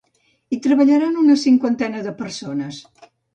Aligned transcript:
Hi 0.53 0.57
treballaran 0.65 1.19
una 1.25 1.35
cinquantena 1.41 2.01
de 2.09 2.15
persones. 2.23 2.81